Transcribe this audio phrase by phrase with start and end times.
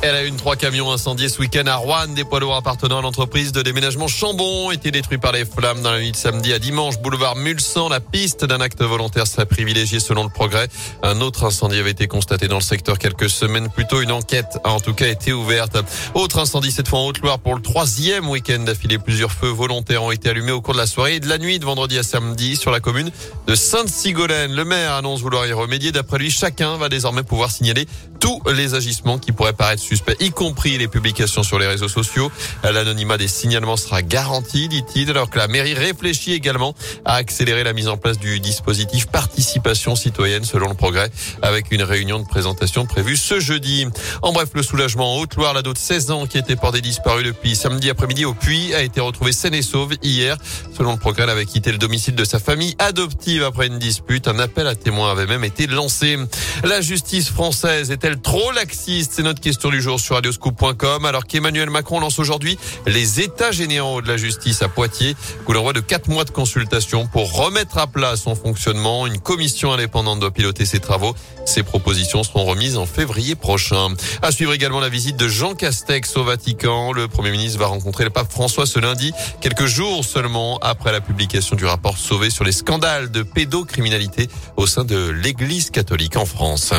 [0.00, 2.06] Elle a une trois camions incendiés ce week-end à Rouen.
[2.14, 5.90] Des poids lourds appartenant à l'entreprise de déménagement Chambon étaient détruits par les flammes dans
[5.90, 6.98] la nuit de samedi à dimanche.
[7.00, 10.68] Boulevard Mulsan, la piste d'un acte volontaire serait privilégiée selon le progrès.
[11.02, 14.00] Un autre incendie avait été constaté dans le secteur quelques semaines plus tôt.
[14.00, 15.76] Une enquête a en tout cas été ouverte.
[16.14, 18.98] Autre incendie cette fois en Haute-Loire pour le troisième week-end d'affilée.
[18.98, 21.58] Plusieurs feux volontaires ont été allumés au cours de la soirée et de la nuit
[21.58, 23.10] de vendredi à samedi sur la commune
[23.48, 24.54] de Sainte-Sigolène.
[24.54, 25.90] Le maire annonce vouloir y remédier.
[25.90, 27.88] D'après lui, chacun va désormais pouvoir signaler
[28.20, 29.82] tous les agissements qui pourraient paraître
[30.20, 32.30] y compris les publications sur les réseaux sociaux.
[32.62, 36.74] L'anonymat des signalements sera garanti, dit-il, alors que la mairie réfléchit également
[37.04, 41.10] à accélérer la mise en place du dispositif participation citoyenne selon le progrès,
[41.42, 43.86] avec une réunion de présentation prévue ce jeudi.
[44.22, 47.56] En bref, le soulagement en Haute-Loire, l'ado de 16 ans qui était porté disparu depuis
[47.56, 50.36] samedi après-midi au Puy a été retrouvé saine et sauve hier.
[50.76, 54.28] Selon le progrès, elle avait quitté le domicile de sa famille adoptive après une dispute.
[54.28, 56.16] Un appel à témoins avait même été lancé.
[56.64, 59.12] La justice française est trop laxiste?
[59.16, 61.04] C'est notre question du jour sur radioscoop.com.
[61.04, 65.16] Alors qu'Emmanuel Macron lance aujourd'hui les états généraux de la justice à Poitiers,
[65.46, 69.06] où l'envoi de quatre mois de consultation pour remettre à plat son fonctionnement.
[69.06, 71.14] Une commission indépendante doit piloter ses travaux.
[71.46, 73.88] Ces propositions seront remises en février prochain.
[74.22, 76.92] À suivre également la visite de Jean Castex au Vatican.
[76.92, 81.00] Le Premier ministre va rencontrer le pape François ce lundi, quelques jours seulement après la
[81.00, 86.26] publication du rapport Sauvé sur les scandales de pédocriminalité au sein de l'Église catholique en
[86.26, 86.72] France.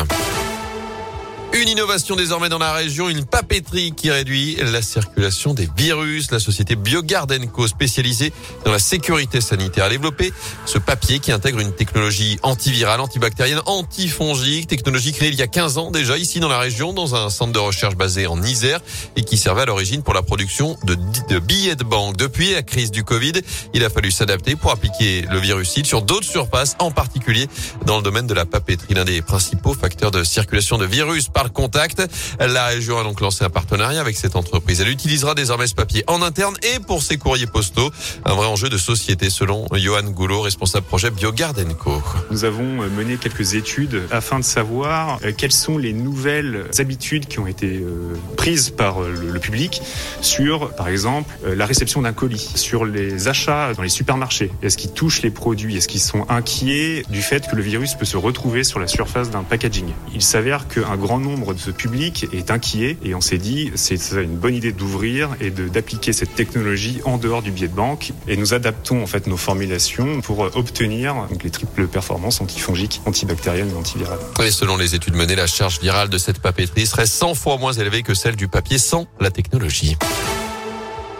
[1.52, 6.30] Une innovation désormais dans la région, une papeterie qui réduit la circulation des virus.
[6.30, 8.32] La société Biogardenco, spécialisée
[8.64, 10.32] dans la sécurité sanitaire, a développé
[10.64, 15.78] ce papier qui intègre une technologie antivirale, antibactérienne, antifongique, technologie créée il y a 15
[15.78, 18.80] ans déjà ici dans la région, dans un centre de recherche basé en Isère
[19.16, 20.94] et qui servait à l'origine pour la production de,
[21.40, 22.16] billets de banque.
[22.16, 23.32] Depuis la crise du Covid,
[23.74, 27.48] il a fallu s'adapter pour appliquer le virucide sur d'autres surfaces, en particulier
[27.86, 32.02] dans le domaine de la papeterie, l'un des principaux facteurs de circulation de virus contact.
[32.38, 34.80] La région a donc lancé un partenariat avec cette entreprise.
[34.80, 37.90] Elle utilisera désormais ce papier en interne et pour ses courriers postaux.
[38.24, 42.02] Un vrai enjeu de société selon Johan Goulot, responsable projet Biogardenco.
[42.30, 47.38] Nous avons mené quelques études afin de savoir euh, quelles sont les nouvelles habitudes qui
[47.38, 49.82] ont été euh, prises par euh, le public
[50.20, 54.50] sur, par exemple, la réception d'un colis, sur les achats dans les supermarchés.
[54.62, 55.76] Est-ce qu'ils touchent les produits?
[55.76, 59.30] Est-ce qu'ils sont inquiets du fait que le virus peut se retrouver sur la surface
[59.30, 59.88] d'un packaging?
[60.14, 64.12] Il s'avère qu'un grand nombre de ce public est inquiet et on s'est dit c'est
[64.12, 68.36] une bonne idée d'ouvrir et d'appliquer cette technologie en dehors du billet de banque et
[68.36, 73.76] nous adaptons en fait nos formulations pour obtenir donc, les triples performances antifongiques, antibactériennes et
[73.76, 74.18] antivirales.
[74.44, 77.72] Et selon les études menées, la charge virale de cette papeterie serait 100 fois moins
[77.72, 79.96] élevée que celle du papier sans la technologie.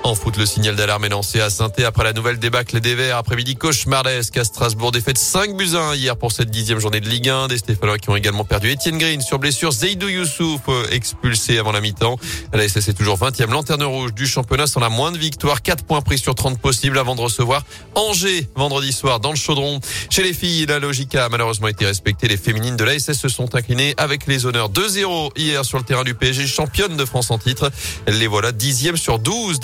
[0.03, 3.19] En foot, le signal d'alarme est lancé à saint après la nouvelle débâcle des Verts.
[3.19, 4.93] Après-midi cauchemardesque à Strasbourg.
[4.93, 7.49] Défaite 5 buts 1 hier pour cette dixième journée de Ligue 1.
[7.49, 9.72] Des Stéphanois qui ont également perdu Etienne Green sur blessure.
[9.72, 12.19] Zeidou Youssouf euh, expulsé avant la mi-temps.
[12.55, 15.61] La SS est toujours 20e lanterne rouge du championnat sans la moindre victoire.
[15.61, 17.62] 4 points pris sur 30 possibles avant de recevoir
[17.94, 19.81] Angers vendredi soir dans le chaudron.
[20.09, 22.27] Chez les filles, la logique a malheureusement été respectée.
[22.27, 25.84] Les féminines de la SS se sont inclinées avec les honneurs 2-0 hier sur le
[25.84, 27.71] terrain du PSG, championne de France en titre.
[28.09, 29.61] Les voilà dixième sur 12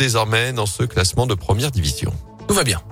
[0.55, 2.13] dans ce classement de première division.
[2.47, 2.83] Tout va bien.